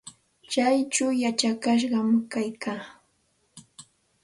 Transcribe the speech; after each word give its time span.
Kaychaw 0.51 1.11
yachakashqam 1.23 2.09
kaykaa. 2.31 2.81